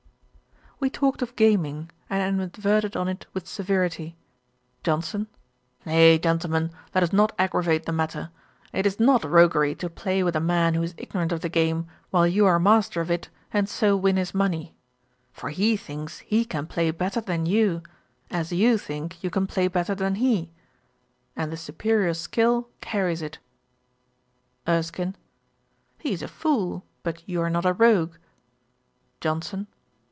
We 0.83 0.89
talked 0.89 1.21
of 1.21 1.35
gaming, 1.35 1.91
and 2.09 2.23
animadverted 2.23 2.97
on 2.97 3.07
it 3.07 3.27
with 3.35 3.47
severity. 3.47 4.15
JOHNSON. 4.83 5.27
'Nay, 5.85 6.17
gentlemen, 6.17 6.71
let 6.95 7.03
us 7.03 7.13
not 7.13 7.33
aggravate 7.37 7.85
the 7.85 7.91
matter. 7.91 8.31
It 8.73 8.87
is 8.87 8.99
not 8.99 9.23
roguery 9.23 9.75
to 9.75 9.91
play 9.91 10.23
with 10.23 10.35
a 10.35 10.39
man 10.39 10.73
who 10.73 10.81
is 10.81 10.95
ignorant 10.97 11.31
of 11.31 11.41
the 11.41 11.49
game, 11.49 11.85
while 12.09 12.25
you 12.25 12.47
are 12.47 12.57
master 12.57 12.99
of 12.99 13.11
it, 13.11 13.29
and 13.53 13.69
so 13.69 13.95
win 13.95 14.17
his 14.17 14.33
money; 14.33 14.73
for 15.31 15.51
he 15.51 15.77
thinks 15.77 16.17
he 16.21 16.45
can 16.45 16.65
play 16.65 16.89
better 16.89 17.21
than 17.21 17.45
you, 17.45 17.83
as 18.31 18.51
you 18.51 18.79
think 18.79 19.23
you 19.23 19.29
can 19.29 19.45
play 19.45 19.67
better 19.67 19.93
than 19.93 20.15
he; 20.15 20.49
and 21.35 21.51
the 21.51 21.57
superiour 21.57 22.15
skill 22.15 22.69
carries 22.81 23.21
it.' 23.21 23.37
ERSKINE. 24.67 25.15
'He 25.99 26.11
is 26.13 26.23
a 26.23 26.27
fool, 26.27 26.83
but 27.03 27.21
you 27.29 27.39
are 27.39 27.51
not 27.51 27.67
a 27.67 27.73
rogue.' 27.73 28.15
JOHNSON. 29.19 29.67